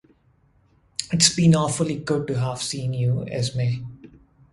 [1.11, 3.83] It's been awfully good to have seen you, Esme.